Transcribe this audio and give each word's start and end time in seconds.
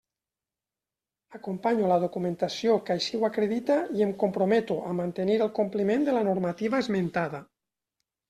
Acompanyo 1.39 1.89
la 1.91 1.97
documentació 2.03 2.77
que 2.87 2.95
així 2.95 3.19
ho 3.19 3.27
acredita 3.27 3.77
i 3.99 4.03
em 4.07 4.15
comprometo 4.23 4.77
a 4.93 4.95
mantenir 5.03 5.37
el 5.47 5.53
compliment 5.61 6.07
de 6.07 6.17
la 6.19 6.27
normativa 6.31 6.83
esmentada. 6.85 7.43